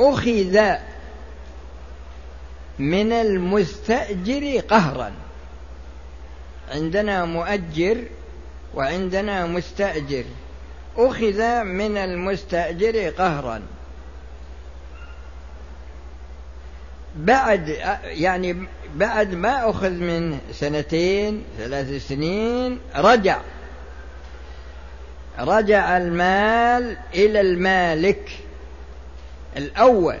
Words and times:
أخذ 0.00 0.74
من 2.78 3.12
المستأجر 3.12 4.60
قهرا. 4.68 5.12
عندنا 6.72 7.24
مؤجر 7.24 8.04
وعندنا 8.74 9.46
مستأجر. 9.46 10.24
أخذ 10.96 11.62
من 11.64 11.96
المستأجر 11.96 13.10
قهرا. 13.10 13.62
بعد 17.16 17.68
يعني 18.04 18.66
بعد 18.94 19.34
ما 19.34 19.70
أخذ 19.70 19.90
من 19.90 20.38
سنتين 20.52 21.44
ثلاث 21.58 22.08
سنين 22.08 22.80
رجع. 22.96 23.40
رجع 25.38 25.96
المال 25.96 26.96
إلى 27.14 27.40
المالك. 27.40 28.47
الأول 29.58 30.18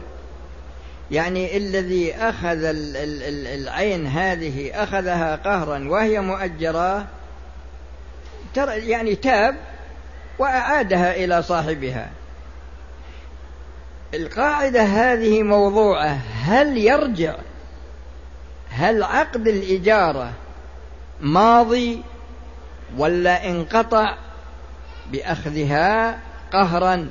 يعني 1.10 1.56
الذي 1.56 2.14
أخذ 2.14 2.58
العين 3.54 4.06
هذه 4.06 4.82
أخذها 4.82 5.36
قهرا 5.36 5.88
وهي 5.88 6.20
مؤجرة 6.20 7.06
يعني 8.66 9.14
تاب 9.14 9.56
وأعادها 10.38 11.16
إلى 11.16 11.42
صاحبها. 11.42 12.10
القاعدة 14.14 14.82
هذه 14.82 15.42
موضوعة 15.42 16.18
هل 16.42 16.78
يرجع؟ 16.78 17.34
هل 18.70 19.02
عقد 19.02 19.48
الإجارة 19.48 20.32
ماضي 21.20 22.02
ولا 22.96 23.50
انقطع 23.50 24.16
بأخذها 25.12 26.18
قهرا؟ 26.52 27.08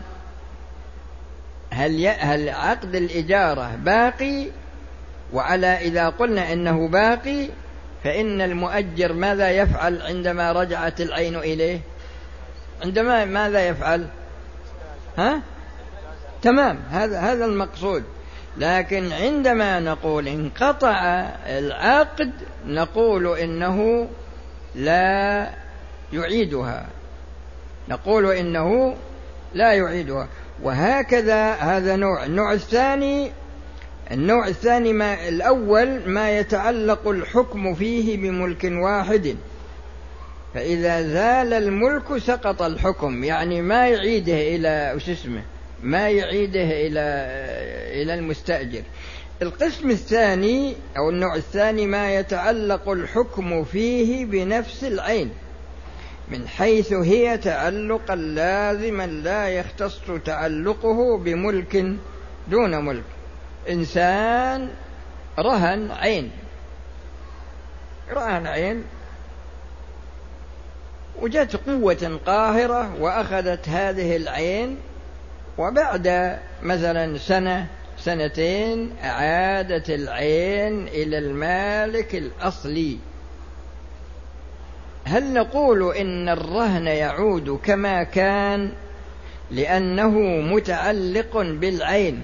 هل 1.78 2.08
هل 2.08 2.50
عقد 2.50 2.96
الإجارة 2.96 3.76
باقي؟ 3.76 4.48
وعلى 5.34 5.68
إذا 5.68 6.10
قلنا 6.10 6.54
إنه 6.54 6.88
باقي 6.88 7.48
فإن 8.04 8.42
المؤجر 8.42 9.14
ماذا 9.14 9.52
يفعل 9.52 10.02
عندما 10.02 10.52
رجعت 10.52 11.02
العين 11.02 11.36
إليه؟ 11.36 11.80
عندما 12.84 13.26
ماذا 13.26 13.68
يفعل؟ 13.68 14.08
ها؟ 15.18 15.42
تمام 16.42 16.80
هذا 16.90 17.20
هذا 17.20 17.46
المقصود. 17.46 18.04
لكن 18.58 19.12
عندما 19.12 19.80
نقول 19.80 20.28
انقطع 20.28 21.30
العقد 21.46 22.32
نقول 22.66 23.38
إنه 23.38 24.08
لا 24.76 25.50
يعيدها. 26.14 26.86
نقول 27.90 28.32
إنه 28.32 28.96
لا 29.54 29.74
يعيدها. 29.74 30.28
وهكذا 30.64 31.54
هذا 31.54 31.96
نوع. 31.96 32.26
النوع 32.26 32.54
الثاني 32.54 33.32
النوع 34.12 34.48
الثاني 34.48 34.94
ما 34.94 35.28
الأول 35.28 36.10
ما 36.10 36.40
يتعلق 36.40 37.08
الحكم 37.08 37.74
فيه 37.74 38.18
بملك 38.18 38.64
واحد. 38.64 39.36
فإذا 40.54 41.02
زال 41.02 41.54
الملك 41.54 42.18
سقط 42.18 42.62
الحكم 42.62 43.24
يعني 43.24 43.62
ما 43.62 43.88
يعيده 43.88 44.34
إلى 44.34 44.94
وش 44.96 45.10
اسمه 45.10 45.42
ما 45.84 46.10
يعيده 46.10 46.64
إلى 46.64 47.00
إلى 48.02 48.14
المستأجر. 48.14 48.82
القسم 49.42 49.90
الثاني 49.90 50.76
أو 50.98 51.10
النوع 51.10 51.36
الثاني 51.36 51.88
ما 51.88 52.16
يتعلق 52.16 52.90
الحكم 52.90 53.64
فيه 53.64 54.26
بنفس 54.26 54.84
العين. 54.84 55.30
من 56.32 56.48
حيث 56.48 56.94
هي 56.94 57.38
تعلقا 57.38 58.16
لازما 58.16 59.08
لا 59.08 59.50
يختص 59.50 60.02
تعلقه 60.26 61.18
بملك 61.18 61.86
دون 62.48 62.86
ملك. 62.86 63.04
إنسان 63.70 64.70
رهن 65.40 65.92
عين. 65.92 66.32
رهن 68.12 68.48
عين. 68.48 68.84
وجت 71.22 71.56
قوة 71.68 72.20
قاهرة 72.26 73.02
وأخذت 73.02 73.70
هذه 73.70 74.16
العين 74.16 74.78
وبعد 75.58 76.38
مثلا 76.64 77.18
سنة 77.18 77.68
سنتين 77.98 78.96
أعادت 79.04 79.90
العين 79.90 80.88
إلى 80.88 81.18
المالك 81.18 82.16
الأصلي. 82.16 82.98
هل 85.08 85.34
نقول 85.34 85.96
إن 85.96 86.30
الرهن 86.30 86.88
يعود 86.88 87.60
كما 87.64 88.04
كان 88.04 88.72
لأنه 89.52 90.10
متعلق 90.54 91.38
بالعين؟ 91.38 92.22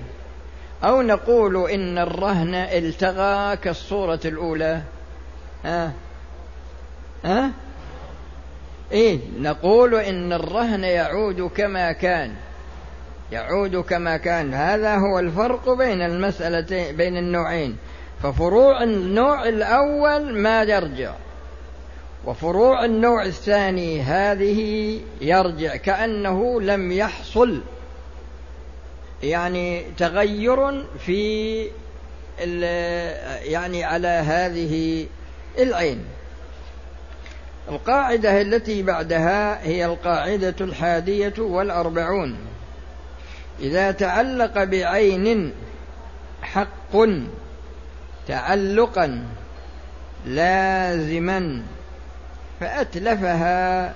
أو 0.83 1.01
نقول 1.01 1.69
إن 1.69 1.97
الرهن 1.97 2.55
التغى 2.55 3.57
كالصورة 3.57 4.19
الأولى؟ 4.25 4.81
ها؟ 5.65 5.91
ها؟ 7.25 7.51
إيه 8.91 9.19
نقول 9.39 9.95
إن 9.95 10.33
الرهن 10.33 10.83
يعود 10.83 11.41
كما 11.41 11.91
كان. 11.91 12.31
يعود 13.31 13.75
كما 13.75 14.17
كان. 14.17 14.53
هذا 14.53 14.95
هو 14.95 15.19
الفرق 15.19 15.73
بين 15.73 16.01
المسألتين 16.01 16.95
بين 16.95 17.17
النوعين. 17.17 17.77
ففروع 18.23 18.83
النوع 18.83 19.47
الأول 19.47 20.39
ما 20.39 20.63
يرجع. 20.63 21.13
وفروع 22.25 22.85
النوع 22.85 23.25
الثاني 23.25 24.01
هذه 24.01 24.99
يرجع 25.21 25.75
كأنه 25.75 26.61
لم 26.61 26.91
يحصل 26.91 27.61
يعني 29.23 29.85
تغير 29.97 30.85
في 30.99 31.67
يعني 33.43 33.83
على 33.83 34.07
هذه 34.07 35.05
العين. 35.59 36.05
القاعدة 37.69 38.41
التي 38.41 38.83
بعدها 38.83 39.67
هي 39.67 39.85
القاعدة 39.85 40.55
الحادية 40.61 41.33
والأربعون. 41.37 42.37
إذا 43.59 43.91
تعلق 43.91 44.63
بعين 44.63 45.53
حق 46.41 46.97
تعلقا 48.27 49.23
لازما 50.25 51.63
فأتلفها 52.63 53.93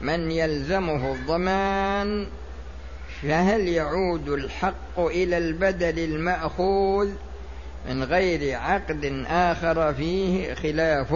من 0.00 0.30
يلزمه 0.30 1.12
الضمان 1.12 2.26
فهل 3.22 3.68
يعود 3.68 4.28
الحق 4.28 4.98
إلى 4.98 5.38
البدل 5.38 5.98
المأخوذ؟ 5.98 7.08
من 7.88 8.04
غير 8.04 8.58
عقد 8.58 9.24
آخر 9.28 9.94
فيه 9.94 10.54
خلاف. 10.54 11.14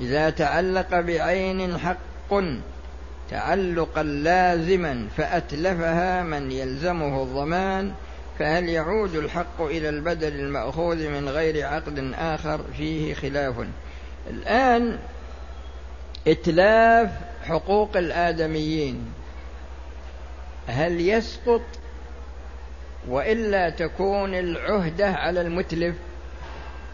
إذا 0.00 0.30
تعلق 0.30 1.00
بعين 1.00 1.78
حق 1.78 2.34
تعلقا 3.30 4.02
لازما 4.02 5.06
فأتلفها 5.16 6.22
من 6.22 6.52
يلزمه 6.52 7.22
الضمان 7.22 7.92
فهل 8.38 8.68
يعود 8.68 9.14
الحق 9.14 9.62
إلى 9.62 9.88
البدل 9.88 10.40
المأخوذ 10.40 11.08
من 11.08 11.28
غير 11.28 11.66
عقد 11.66 12.12
آخر 12.18 12.60
فيه 12.76 13.14
خلاف؟ 13.14 13.54
الآن 14.30 14.98
إتلاف 16.28 17.10
حقوق 17.42 17.96
الآدميين 17.96 19.12
هل 20.66 21.00
يسقط 21.00 21.62
وإلا 23.08 23.70
تكون 23.70 24.34
العهدة 24.34 25.08
على 25.08 25.40
المتلف 25.40 25.96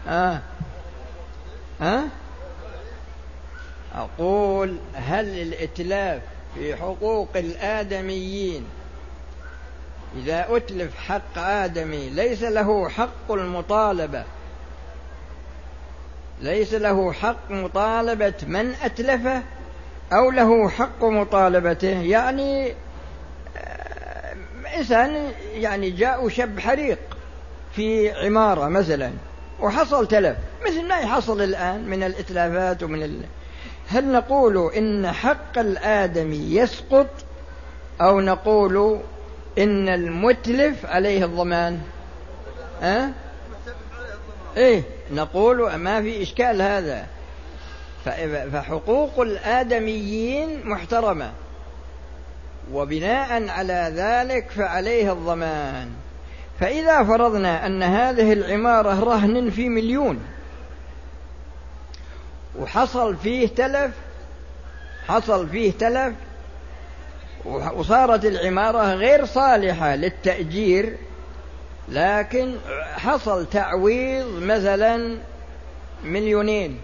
آه. 0.07 0.41
آه؟ 1.81 2.03
أقول 3.95 4.77
هل 4.93 5.25
الإتلاف 5.41 6.21
في 6.55 6.75
حقوق 6.75 7.29
الآدميين 7.35 8.65
إذا 10.17 10.45
أتلف 10.49 10.97
حق 10.97 11.37
آدمي 11.37 12.09
ليس 12.09 12.43
له 12.43 12.89
حق 12.89 13.31
المطالبة 13.31 14.23
ليس 16.41 16.73
له 16.73 17.13
حق 17.13 17.51
مطالبة 17.51 18.33
من 18.47 18.73
أتلفه 18.83 19.41
أو 20.13 20.31
له 20.31 20.69
حق 20.69 21.03
مطالبته. 21.03 22.01
يعني 22.01 22.73
آه، 23.57 24.35
إنسان 24.77 25.31
يعني 25.53 25.89
جاء 25.89 26.29
شب 26.29 26.59
حريق 26.59 26.99
في 27.75 28.11
عمارة 28.11 28.67
مثلا 28.67 29.11
وحصل 29.59 30.07
تلف. 30.07 30.37
مثل 30.65 30.87
ما 30.87 30.99
يحصل 30.99 31.41
الآن 31.41 31.89
من 31.89 32.03
الإتلافات 32.03 32.83
ومن 32.83 33.03
ال... 33.03 33.21
هل 33.89 34.11
نقول 34.11 34.71
إن 34.73 35.11
حق 35.11 35.57
الآدمي 35.57 36.55
يسقط 36.55 37.07
أو 38.01 38.21
نقول 38.21 38.99
إن 39.57 39.89
المتلف 39.89 40.85
عليه 40.85 41.25
الضمان؟ 41.25 41.79
أه؟ 42.81 43.09
إيه؟ 44.57 44.83
نقول 45.11 45.75
ما 45.75 46.01
في 46.01 46.23
إشكال 46.23 46.61
هذا. 46.61 47.07
فحقوق 48.53 49.19
الآدميين 49.19 50.69
محترمة. 50.69 51.31
وبناء 52.73 53.49
على 53.49 53.93
ذلك 53.95 54.51
فعليه 54.51 55.11
الضمان. 55.11 55.89
فإذا 56.59 57.03
فرضنا 57.03 57.65
أن 57.65 57.83
هذه 57.83 58.33
العمارة 58.33 59.03
رهن 59.03 59.49
في 59.49 59.69
مليون 59.69 60.19
وحصل 62.59 63.17
فيه 63.17 63.47
تلف 63.47 63.91
حصل 65.07 65.49
فيه 65.49 65.71
تلف 65.71 66.13
وصارت 67.75 68.25
العمارة 68.25 68.93
غير 68.93 69.25
صالحة 69.25 69.95
للتأجير 69.95 70.97
لكن 71.89 72.55
حصل 72.95 73.45
تعويض 73.49 74.41
مثلا 74.41 75.17
مليونين. 76.03 76.79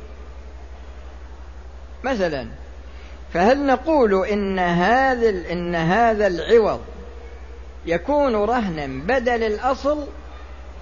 مثلا. 2.04 2.48
فهل 3.34 3.66
نقول 3.66 4.26
إن 4.28 4.60
هذا 4.60 5.30
إن 5.30 5.76
هذا 5.76 6.28
العوض 6.28 6.82
يكون 7.86 8.36
رهنا 8.36 8.88
بدل 8.88 9.44
الأصل؟ 9.44 10.08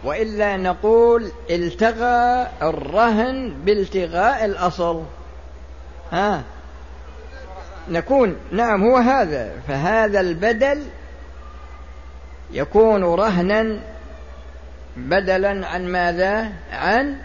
وإلا 0.03 0.57
نقول 0.57 1.31
التغى 1.49 2.47
الرهن 2.61 3.53
بالتغاء 3.65 4.45
الأصل. 4.45 5.03
ها؟ 6.11 6.43
نكون 7.89 8.35
نعم 8.51 8.83
هو 8.83 8.97
هذا. 8.97 9.51
فهذا 9.67 10.19
البدل 10.19 10.83
يكون 12.51 13.03
رهنا 13.03 13.79
بدلا 14.97 15.67
عن 15.67 15.87
ماذا؟ 15.87 16.51
عن 16.71 17.17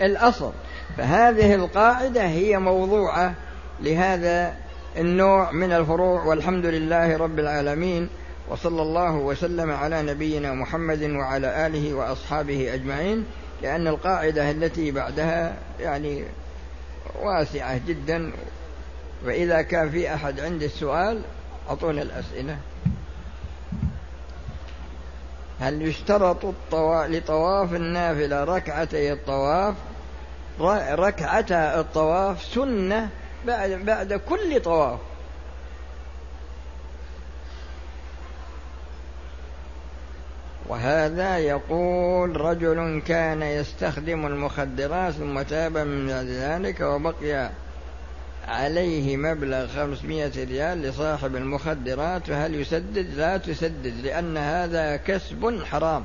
الأصل. 0.00 0.52
فهذه 0.96 1.54
القاعدة 1.54 2.22
هي 2.22 2.58
موضوعة 2.58 3.34
لهذا 3.80 4.54
النوع 4.96 5.52
من 5.52 5.72
الفروع 5.72 6.24
والحمد 6.24 6.66
لله 6.66 7.16
رب 7.16 7.38
العالمين 7.38 8.08
وصلى 8.48 8.82
الله 8.82 9.14
وسلم 9.14 9.70
على 9.70 10.02
نبينا 10.02 10.52
محمد 10.52 11.02
وعلى 11.02 11.66
آله 11.66 11.94
وأصحابه 11.94 12.74
أجمعين. 12.74 13.24
لأن 13.62 13.88
القاعدة 13.88 14.50
التي 14.50 14.90
بعدها 14.90 15.54
يعني 15.80 16.24
واسعة 17.22 17.80
جدا 17.88 18.32
وإذا 19.24 19.62
كان 19.62 19.90
في 19.90 20.14
أحد 20.14 20.40
عنده 20.40 20.66
السؤال 20.66 21.20
أعطونا 21.68 22.02
الأسئلة. 22.02 22.56
هل 25.60 25.82
يشترط 25.82 26.54
لطواف 27.08 27.74
النافلة 27.74 28.44
ركعتي 28.44 29.12
الطواف؟ 29.12 29.74
ركعتا 30.90 31.80
الطواف 31.80 32.42
سنة 32.42 33.08
بعد 33.46 33.70
بعد 33.70 34.12
كل 34.12 34.60
طواف. 34.60 34.98
وهذا 40.68 41.38
يقول 41.38 42.40
رجل 42.40 43.02
كان 43.06 43.42
يستخدم 43.42 44.26
المخدرات 44.26 45.12
ثم 45.12 45.42
تاب 45.42 45.78
من 45.78 46.10
ذلك 46.10 46.80
وبقي 46.80 47.50
عليه 48.48 49.16
مبلغ 49.16 49.66
خمسمائة 49.66 50.44
ريال 50.44 50.82
لصاحب 50.82 51.36
المخدرات 51.36 52.26
فهل 52.26 52.54
يسدد؟ 52.54 53.14
لا 53.14 53.36
تسدد 53.36 53.94
لأن 54.04 54.36
هذا 54.36 54.96
كسب 54.96 55.62
حرام. 55.64 56.04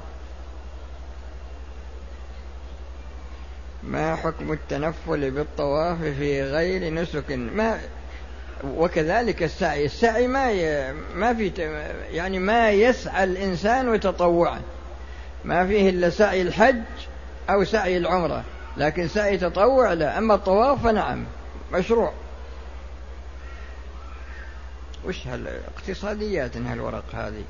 ما 3.83 4.15
حكم 4.15 4.51
التنفل 4.51 5.31
بالطواف 5.31 6.03
في 6.03 6.43
غير 6.43 6.93
نسك؟ 6.93 7.31
ما 7.31 7.79
وكذلك 8.63 9.43
السعي 9.43 9.85
السعي 9.85 10.27
ما 10.27 10.51
ي... 10.51 10.93
ما 11.15 11.33
في 11.33 11.51
يعني 12.11 12.39
ما 12.39 12.71
يسعى 12.71 13.23
الإنسان 13.23 13.99
تطوعا. 13.99 14.61
ما 15.45 15.67
فيه 15.67 15.89
إلا 15.89 16.09
سعي 16.09 16.41
الحج 16.41 16.81
أو 17.49 17.63
سعي 17.63 17.97
العمرة 17.97 18.43
لكن 18.77 19.07
سعي 19.07 19.37
تطوع 19.37 19.93
لا 19.93 20.17
أما 20.17 20.33
الطواف 20.35 20.83
فنعم 20.83 21.25
مشروع. 21.73 22.13
وش 25.05 25.27
هالاقتصاديات 25.27 26.57
هالورق 26.57 27.03
هذه؟ 27.13 27.43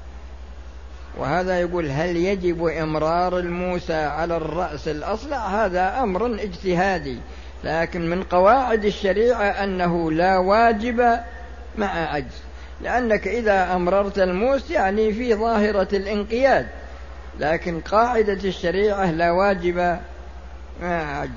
وهذا 1.18 1.60
يقول 1.60 1.92
هل 1.92 2.16
يجب 2.16 2.68
إمرار 2.68 3.40
الموسى 3.40 3.94
على 3.94 4.38
الرأس 4.38 4.88
الأصلع؟ 4.88 5.66
هذا 5.66 6.00
أمر 6.04 6.26
اجتهادي 6.26 7.18
لكن 7.64 8.10
من 8.10 8.24
قواعد 8.24 8.86
الشريعة 8.86 9.44
أنه 9.44 10.12
لا 10.12 10.38
واجب 10.38 11.20
مع 11.78 12.14
عجز 12.14 12.42
لأنك 12.82 13.28
إذا 13.28 13.76
أمررت 13.76 14.20
الموس 14.20 14.72
يعني 14.72 15.14
في 15.14 15.36
ظاهرة 15.36 15.88
الانقياد 15.94 16.68
لكن 17.40 17.80
قاعدة 17.80 18.34
الشريعة 18.50 19.12
لا 19.12 19.32
واجب 19.32 20.00
مع 20.82 21.20
عجز 21.20 21.32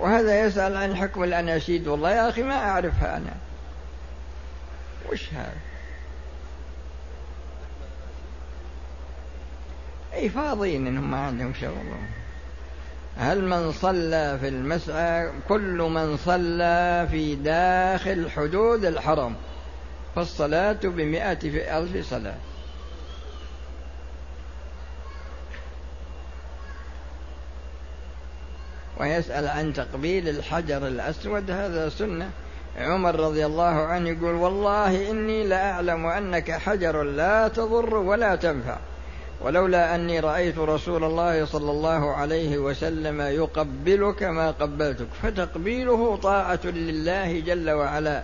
وهذا 0.00 0.40
يسأل 0.40 0.76
عن 0.76 0.96
حكم 0.96 1.24
الأناشيد 1.24 1.88
والله 1.88 2.10
يا 2.10 2.28
أخي 2.28 2.42
ما 2.42 2.54
أعرفها 2.54 3.16
أنا. 3.16 3.32
وش 5.12 5.32
هذا؟ 5.32 5.56
أي 10.14 10.28
فاضيين 10.28 10.86
إنهم 10.86 11.10
ما 11.10 11.16
عندهم 11.16 11.54
شغل. 11.54 11.74
هل 13.16 13.44
من 13.44 13.72
صلى 13.72 14.38
في 14.40 14.48
المسعى؟ 14.48 15.30
كل 15.48 15.78
من 15.82 16.16
صلى 16.16 17.08
في 17.10 17.34
داخل 17.34 18.30
حدود 18.30 18.84
الحرم. 18.84 19.34
فالصلاة 20.14 20.78
بمئة 20.82 21.38
في 21.38 21.78
ألف 21.78 22.10
صلاة. 22.10 22.38
ويسأل 29.00 29.48
عن 29.48 29.72
تقبيل 29.72 30.28
الحجر 30.28 30.86
الأسود. 30.86 31.50
هذا 31.50 31.88
سنة. 31.88 32.30
عمر 32.76 33.20
رضي 33.20 33.46
الله 33.46 33.64
عنه 33.64 34.08
يقول 34.08 34.34
والله 34.34 35.10
إني 35.10 35.46
لأعلم 35.46 36.06
أنك 36.06 36.50
حجر 36.50 37.02
لا 37.02 37.48
تضر 37.48 37.94
ولا 37.94 38.36
تنفع. 38.36 38.76
ولولا 39.40 39.94
أني 39.94 40.20
رأيت 40.20 40.58
رسول 40.58 41.04
الله 41.04 41.44
صلى 41.44 41.70
الله 41.70 42.14
عليه 42.14 42.58
وسلم 42.58 43.20
يقبلك 43.20 44.22
ما 44.22 44.50
قبلتك 44.50 45.06
فتقبيله 45.22 46.16
طاعة 46.16 46.60
لله 46.64 47.40
جل 47.40 47.70
وعلا. 47.70 48.22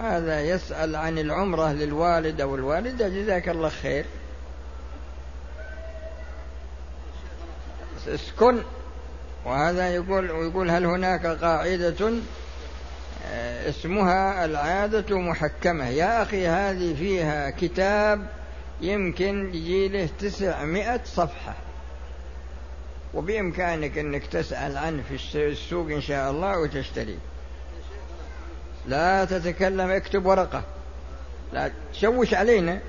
هذا 0.00 0.40
يسأل 0.40 0.96
عن 0.96 1.18
العمرة 1.18 1.72
للوالد 1.72 2.40
أو 2.40 2.54
الوالدة 2.54 3.08
جزاك 3.08 3.48
الله 3.48 3.68
خير. 3.68 4.04
اسكن. 8.08 8.62
وهذا 9.44 9.94
يقول 9.94 10.30
يقول 10.30 10.70
هل 10.70 10.86
هناك 10.86 11.26
قاعدة 11.26 12.12
اسمها 13.68 14.44
العادة 14.44 15.18
محكمة. 15.18 15.88
يا 15.88 16.22
أخي 16.22 16.46
هذه 16.46 16.94
فيها 16.94 17.50
كتاب 17.50 18.26
يمكن 18.80 19.54
يجي 19.54 19.88
له 19.88 20.08
تسعمائة 20.18 21.00
صفحة. 21.04 21.54
وبإمكانك 23.14 23.98
أنك 23.98 24.26
تسأل 24.26 24.76
عنه 24.76 25.02
في 25.08 25.34
السوق 25.34 25.90
إن 25.90 26.00
شاء 26.00 26.30
الله 26.30 26.58
وتشتري. 26.58 27.18
لا 28.86 29.24
تتكلم 29.24 29.90
اكتب 29.90 30.26
ورقة. 30.26 30.62
لا 31.52 31.70
تشوش 31.92 32.34
علينا. 32.34 32.80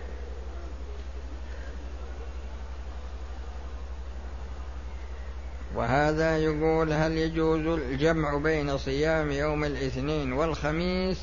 وهذا 6.15 6.37
يقول 6.37 6.93
هل 6.93 7.17
يجوز 7.17 7.79
الجمع 7.79 8.37
بين 8.37 8.77
صيام 8.77 9.31
يوم 9.31 9.63
الاثنين 9.63 10.33
والخميس 10.33 11.17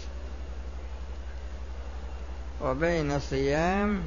وبين 2.63 3.21
صيام 3.21 4.03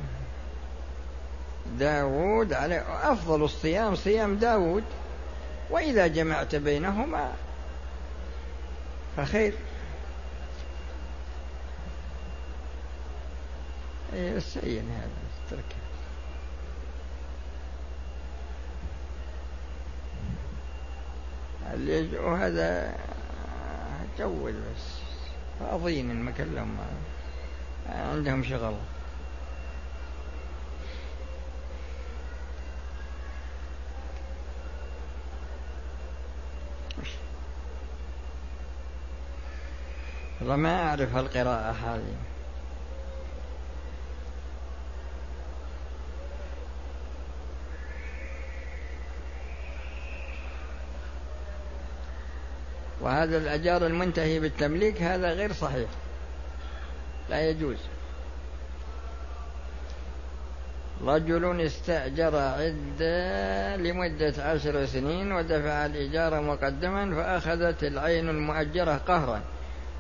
داود 1.80 2.54
عليه؟ 2.54 3.12
أفضل 3.12 3.44
الصيام 3.44 3.96
صيام 3.96 4.36
داود 4.36 4.84
وإذا 5.70 6.08
جمعت 6.08 6.56
بينهما 6.56 7.32
فخير. 9.18 9.54
أي 14.14 14.40
هذا 14.80 15.85
تركه 21.76 22.22
وهذا 22.22 22.98
جول 24.20 24.54
بس. 24.54 25.00
فاضيين 25.60 26.12
المكان 26.12 26.56
لهم 26.56 26.78
عندهم 27.90 28.44
شغل. 28.44 28.76
والله 40.40 40.56
ما 40.56 40.90
أعرف 40.90 41.18
القراءة 41.18 41.72
هذه. 41.72 42.16
وهذا 53.06 53.38
الأجار 53.38 53.86
المنتهي 53.86 54.40
بالتمليك 54.40 55.02
هذا 55.02 55.34
غير 55.34 55.54
صحيح. 55.54 55.90
لا 57.30 57.50
يجوز. 57.50 57.78
رجل 61.04 61.62
استأجر 61.62 62.36
عدة 62.36 63.76
لمدة 63.76 64.34
عشر 64.40 64.86
سنين 64.86 65.32
ودفع 65.32 65.86
الإيجار 65.86 66.42
مقدما 66.42 67.16
فأخذت 67.16 67.84
العين 67.84 68.30
المؤجرة 68.30 69.02
قهرا. 69.08 69.42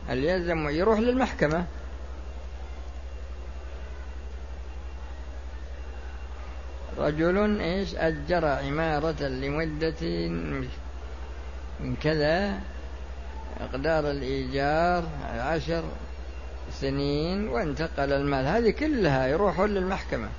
هل 0.07 0.23
يلزم 0.23 0.69
يروح 0.69 0.99
للمحكمة؟ 0.99 1.65
رجل 6.97 7.61
إيش؟ 7.61 7.95
أجر 7.95 8.45
عمارة 8.45 9.23
لمدة 9.23 10.31
كذا 12.03 12.59
مقدار 13.61 14.11
الإيجار 14.11 15.03
عشر 15.23 15.83
سنين 16.71 17.47
وانتقل 17.47 18.13
المال. 18.13 18.45
هذه 18.45 18.69
كلها 18.69 19.27
يروحون 19.27 19.69
للمحكمة. 19.69 20.29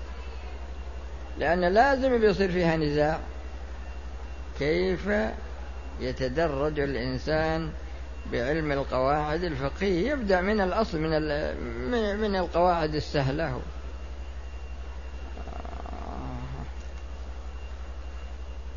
لأن 1.38 1.60
لازم 1.64 2.18
بيصير 2.18 2.52
فيها 2.52 2.76
نزاع. 2.76 3.20
كيف 4.58 5.10
يتدرج 6.00 6.80
الإنسان 6.80 7.70
بعلم 8.32 8.72
القواعد 8.72 9.44
الفقهية؟ 9.44 10.10
يبدأ 10.10 10.40
من 10.40 10.60
الأصل 10.60 10.98
من 10.98 11.10
من 12.20 12.36
القواعد 12.36 12.94
السهلة. 12.94 13.60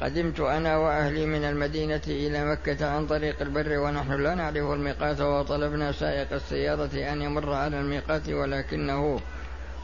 قدمت 0.01 0.39
أنا 0.39 0.77
وأهلي 0.77 1.25
من 1.25 1.44
المدينة 1.44 2.01
إلى 2.08 2.46
مكة 2.46 2.89
عن 2.89 3.08
طريق 3.08 3.41
البر 3.41 3.79
ونحن 3.79 4.12
لا 4.24 4.36
نعرف 4.36 4.72
الميقات 4.72 5.22
وطلبنا 5.22 5.91
سائق 5.91 6.34
السيارة 6.34 7.12
أن 7.12 7.22
يمر 7.22 7.53
على 7.53 7.79
الميقات 7.79 8.29
ولكنه 8.29 9.20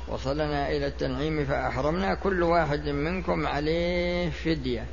وصلنا 0.07 0.69
إلى 0.69 0.87
التنعيم 0.87 1.45
فأحرمنا 1.45 2.13
كل 2.13 2.43
واحد 2.43 2.89
منكم 2.89 3.47
عليه 3.47 4.29
فدية 4.29 4.85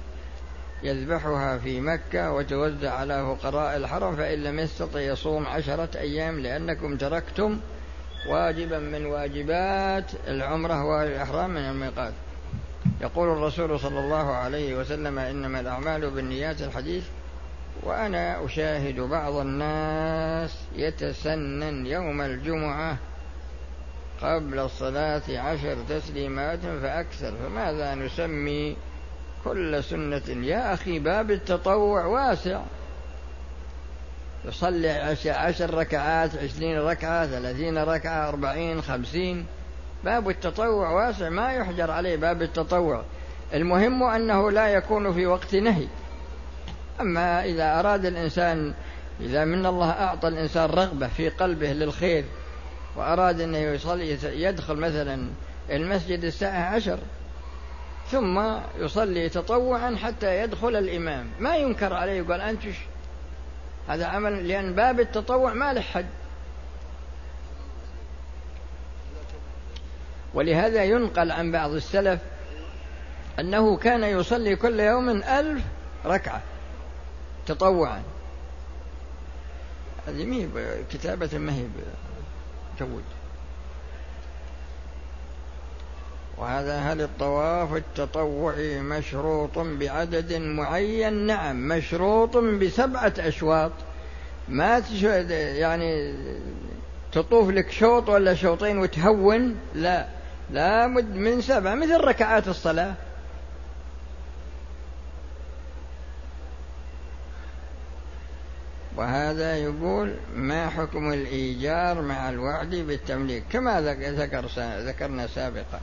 يذبحها 0.82 1.58
في 1.58 1.80
مكة 1.80 2.32
وتوزع 2.32 2.90
على 2.90 3.22
فقراء 3.22 3.76
الحرم 3.76 4.16
فإن 4.16 4.42
لم 4.42 4.58
يستطع 4.58 5.00
يصوم 5.00 5.46
عشرة 5.46 5.98
أيام 5.98 6.40
لأنكم 6.40 6.96
تركتم 6.96 7.60
واجبا 8.28 8.78
من 8.78 9.06
واجبات 9.06 10.10
العمرة 10.28 10.84
والإحرام 10.84 11.50
من 11.50 11.60
الميقات. 11.60 12.12
يقول 13.02 13.28
الرسول 13.28 13.80
صلى 13.80 14.00
الله 14.00 14.32
عليه 14.34 14.74
وسلم 14.74 15.18
إنما 15.18 15.60
الأعمال 15.60 16.10
بالنيات 16.10 16.62
الحديث 16.62 17.04
وأنا 17.82 18.44
أشاهد 18.44 19.00
بعض 19.00 19.36
الناس 19.36 20.58
يتسنن 20.76 21.86
يوم 21.86 22.20
الجمعة 22.20 22.96
قبل 24.22 24.58
الصلاة 24.58 25.22
عشر 25.28 25.76
تسليمات 25.88 26.60
فأكثر 26.82 27.32
فماذا 27.42 27.94
نسمي 27.94 28.76
كل 29.44 29.84
سنة؟ 29.84 30.46
يا 30.46 30.74
أخي 30.74 30.98
باب 30.98 31.30
التطوع 31.30 32.04
واسع. 32.04 32.60
يصلي 34.44 34.88
عشر 35.26 35.74
ركعات 35.74 36.36
عشرين 36.36 36.78
ركعة 36.78 37.26
ثلاثين 37.26 37.78
ركعة 37.78 38.28
أربعين 38.28 38.82
خمسين. 38.82 39.46
باب 40.04 40.28
التطوع 40.28 40.90
واسع 40.90 41.28
ما 41.28 41.52
يحجر 41.52 41.90
عليه 41.90 42.16
باب 42.16 42.42
التطوع. 42.42 43.04
المهم 43.54 44.02
أنه 44.02 44.50
لا 44.50 44.68
يكون 44.68 45.12
في 45.12 45.26
وقت 45.26 45.54
نهي. 45.54 45.86
أما 47.00 47.44
إذا 47.44 47.80
أراد 47.80 48.04
الإنسان 48.04 48.74
إذا 49.20 49.44
من 49.44 49.66
الله 49.66 49.90
أعطى 49.90 50.28
الإنسان 50.28 50.70
رغبة 50.70 51.08
في 51.08 51.28
قلبه 51.28 51.72
للخير 51.72 52.24
وأراد 52.96 53.40
أنه 53.40 53.58
يصلي 53.58 54.18
يدخل 54.24 54.76
مثلا 54.76 55.28
المسجد 55.70 56.24
الساعة 56.24 56.74
عشر 56.74 56.98
ثم 58.10 58.42
يصلي 58.78 59.28
تطوعا 59.28 59.96
حتى 59.96 60.42
يدخل 60.42 60.76
الإمام. 60.76 61.26
ما 61.40 61.56
ينكر 61.56 61.94
عليه 61.94 62.12
يقول 62.12 62.40
أنت 62.40 62.62
هذا 63.88 64.06
عمل 64.06 64.48
لأن 64.48 64.74
باب 64.74 65.00
التطوع 65.00 65.52
ما 65.52 65.72
له 65.72 65.80
حد. 65.80 66.06
ولهذا 70.34 70.84
ينقل 70.84 71.30
عن 71.30 71.52
بعض 71.52 71.70
السلف 71.70 72.20
أنه 73.40 73.76
كان 73.76 74.02
يصلي 74.04 74.56
كل 74.56 74.80
يوم 74.80 75.08
ألف 75.08 75.62
ركعة 76.06 76.40
تطوعا. 77.46 78.02
هذه 80.08 80.24
مهب 80.24 80.84
كتابة 80.90 81.38
مهب 81.38 81.70
جود 82.80 83.04
وهذا 86.38 86.78
هل 86.78 87.00
الطواف 87.00 87.74
التطوعي 87.74 88.80
مشروط 88.80 89.58
بعدد 89.58 90.32
معين؟ 90.32 91.12
نعم 91.12 91.68
مشروط 91.68 92.36
بسبعة 92.36 93.14
أشواط. 93.18 93.72
ما 94.48 94.82
يعني 95.56 96.14
تطوف 97.12 97.50
لك 97.50 97.70
شوط 97.70 98.08
ولا 98.08 98.34
شوطين 98.34 98.78
وتهون؟ 98.78 99.56
لا. 99.74 100.21
لابد 100.52 101.16
من 101.16 101.40
سبع 101.40 101.74
مثل 101.74 102.00
ركعات 102.00 102.48
الصلاة. 102.48 102.94
وهذا 108.96 109.56
يقول 109.56 110.14
ما 110.34 110.68
حكم 110.68 111.12
الإيجار 111.12 112.02
مع 112.02 112.28
الوعد 112.28 112.74
بالتمليك؟ 112.74 113.44
كما 113.52 113.80
ذكر 113.80 114.46
ذكرنا 114.86 115.26
سابقا. 115.26 115.80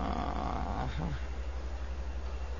آه. 0.00 0.60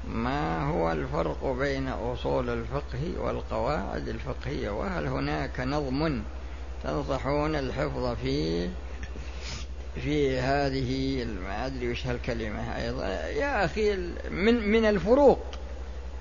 ما 0.09 0.65
هو 0.65 0.93
الفرق 0.93 1.57
بين 1.59 1.89
أصول 1.89 2.51
الفقه 2.51 3.15
والقواعد 3.19 4.09
الفقهية؟ 4.09 4.71
وهل 4.71 5.07
هناك 5.07 5.61
نظم 5.61 6.23
تنصحون 6.85 7.57
الحفظ 7.57 8.17
فيه 8.23 8.69
في 9.95 10.39
هذه 10.39 11.25
ما 11.25 11.67
أدري 11.67 11.91
وش 11.91 12.07
هالكلمة 12.07 12.77
أيضا. 12.77 13.07
يا 13.27 13.65
أخي 13.65 13.97
من 14.31 14.69
من 14.69 14.85
الفروق 14.85 15.41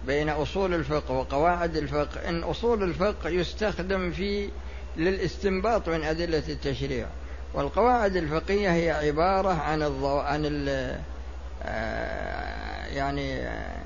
بين 0.08 0.30
أصول 0.30 0.74
الفقه 0.74 1.14
وقواعد 1.14 1.78
الفقه. 1.78 2.30
إن 2.30 2.44
أصول 2.44 2.84
الفقه 2.84 3.30
يستخدم 3.30 4.12
في 4.12 4.50
للاستنباط 4.98 5.90
من 5.90 6.04
أدلة 6.04 6.44
التشريع 6.50 7.08
والقواعد 7.54 8.16
الفقهية 8.16 8.74
هي 8.74 8.92
عبارة 8.92 9.54
عن 9.54 9.84
الضو... 9.84 10.18
عن 10.18 10.46
ال... 10.46 10.96
آه، 11.64 12.86
يعني 12.86 13.36
آه، 13.36 13.80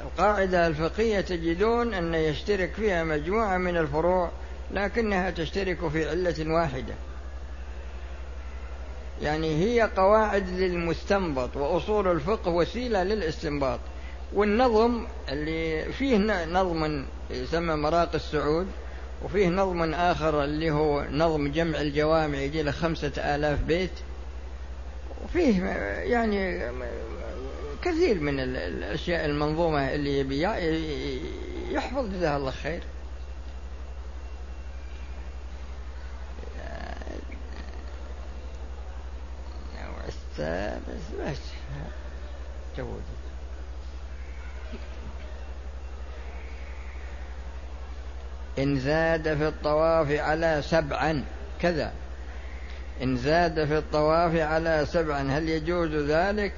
القاعدة 0.00 0.66
الفقهية 0.66 1.20
تجدون 1.20 1.94
أن 1.94 2.14
يشترك 2.14 2.72
فيها 2.72 3.04
مجموعة 3.04 3.58
من 3.58 3.76
الفروع 3.76 4.30
لكنها 4.70 5.30
تشترك 5.30 5.88
في 5.88 6.08
علة 6.08 6.52
واحدة. 6.54 6.94
يعني 9.22 9.64
هي 9.64 9.90
قواعد 9.96 10.48
للمستنبط 10.48 11.56
وأصول 11.56 12.08
الفقه 12.08 12.50
وسيلة 12.50 13.02
للاستنباط. 13.02 13.80
والنظم 14.34 15.06
اللي 15.28 15.92
فيه 15.92 16.16
نظم 16.46 17.04
يسمى 17.30 17.74
مراق 17.74 18.14
السعود 18.14 18.66
وفيه 19.24 19.48
نظم 19.48 19.94
آخر 19.94 20.44
اللي 20.44 20.70
هو 20.70 21.04
نظم 21.10 21.48
جمع 21.48 21.80
الجوامع 21.80 22.38
يجي 22.38 22.62
له 22.62 22.70
خمسة 22.70 23.12
آلاف 23.16 23.62
بيت. 23.62 23.90
وفيه 25.24 25.62
يعني 26.02 26.70
كثير 27.82 28.20
من 28.20 28.40
الأشياء 28.40 29.24
المنظومة 29.24 29.94
اللي 29.94 30.18
يبي 30.18 30.42
يحفظ 31.70 32.08
جزاه 32.08 32.36
الله 32.36 32.50
خير. 32.50 32.82
بس 40.40 41.38
جود 42.78 43.02
إن 48.58 48.80
زاد 48.80 49.36
في 49.36 49.48
الطواف 49.48 50.10
على 50.10 50.62
سبعا 50.64 51.24
كذا. 51.60 51.92
إن 53.02 53.16
زاد 53.16 53.64
في 53.64 53.78
الطواف 53.78 54.36
على 54.36 54.86
سبعا 54.88 55.30
هل 55.30 55.48
يجوز 55.48 55.90
ذلك؟ 55.90 56.52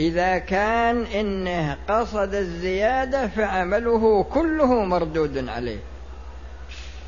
إذا 0.00 0.38
كان 0.38 1.02
إنه 1.02 1.76
قصد 1.88 2.34
الزيادة 2.34 3.28
فعمله 3.28 4.22
كله 4.22 4.84
مردود 4.84 5.48
عليه. 5.48 5.78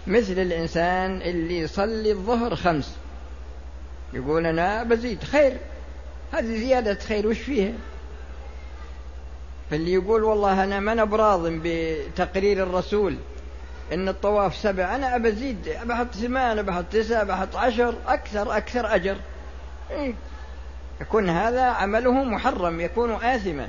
مثل 0.06 0.32
الإنسان 0.32 1.22
اللي 1.22 1.58
يصلي 1.58 2.12
الظهر 2.12 2.56
خمس. 2.56 2.96
يقول 4.12 4.46
أنا 4.46 4.82
بزيد 4.82 5.24
خير. 5.24 5.56
هذه 6.32 6.58
زيادة 6.58 6.94
خير 6.94 7.26
وش 7.26 7.38
فيها؟ 7.38 7.72
فاللي 9.70 9.92
يقول 9.92 10.24
والله 10.24 10.64
أنا 10.64 10.80
ما 10.80 10.92
أنا 10.92 11.04
براض 11.04 11.46
بتقرير 11.46 12.62
الرسول 12.62 13.16
إن 13.92 14.08
الطواف 14.08 14.56
سبع 14.56 14.94
أنا 14.94 15.16
أبزيد 15.16 15.68
بحط 15.84 16.14
ثمان 16.14 16.62
بحط 16.62 16.84
تسعة 16.92 17.24
بحط 17.24 17.56
عشر 17.56 17.94
أكثر 18.06 18.56
أكثر 18.56 18.94
أجر. 18.94 19.16
إيه؟ 19.90 20.14
يكون 21.00 21.28
هذا 21.30 21.62
عمله 21.62 22.24
محرم 22.24 22.80
يكون 22.80 23.10
آثما. 23.12 23.68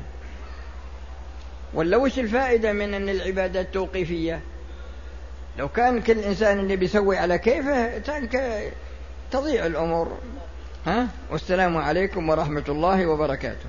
ولا 1.74 1.98
وش 1.98 2.19
الفائدة 2.19 2.74
من 2.74 2.93
أن 2.93 3.10
العبادات 3.10 3.74
توقيفية؟ 3.74 4.41
لو 5.57 5.69
كان 5.69 6.01
كل 6.01 6.19
إنسان 6.19 6.60
اللي 6.60 6.75
بيسوي 6.75 7.17
على 7.17 7.38
كيفه 7.38 8.00
تضيع 9.32 9.66
الأمور. 9.66 10.18
ها؟ 10.86 11.08
والسلام 11.32 11.78
عليكم 11.78 12.30
ورحمة 12.30 12.64
الله 12.70 13.06
وبركاته. 13.06 13.66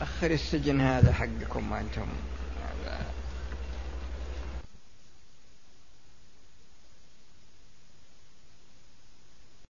أخر 0.00 0.30
السجن 0.30 0.80
هذا 0.80 1.12
حقكم 1.12 1.72
وأنتم 1.72 2.06